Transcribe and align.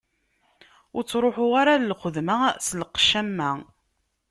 Ur 0.95 1.03
ttruḥeɣ 1.05 1.51
ara 1.61 1.71
ɣer 1.73 1.81
lxedma 1.91 2.37
s 2.65 2.69
lqecc 2.81 3.11
am 3.19 3.29
wa. 3.37 3.51